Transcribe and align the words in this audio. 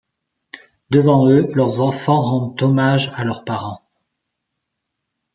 Devant 0.89 1.29
eux 1.29 1.47
leurs 1.53 1.79
enfants 1.79 2.21
rendent 2.21 2.59
hommage 2.63 3.11
à 3.13 3.23
leurs 3.23 3.43
parents. 3.45 3.83